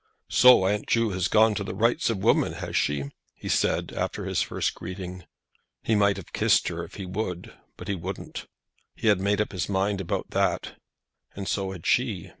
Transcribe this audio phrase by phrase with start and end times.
[0.29, 4.25] "So aunt Ju has gone to the Rights of Women, has she?" he said, after
[4.25, 5.25] his first greeting.
[5.83, 8.47] He might have kissed her if he would, but he didn't.
[8.95, 10.73] He had made up his mind about that.
[11.35, 12.29] And so had she.